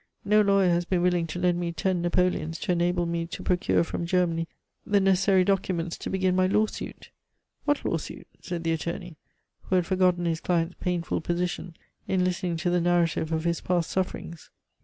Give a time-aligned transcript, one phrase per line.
[0.25, 3.83] No lawyer has been willing to lend me ten napoleons to enable me to procure
[3.83, 4.47] from Germany
[4.83, 7.11] the necessary documents to begin my lawsuit"
[7.65, 9.17] "What lawsuit?" said the attorney,
[9.65, 11.75] who had forgotten his client's painful position
[12.07, 14.49] in listening to the narrative of his past sufferings.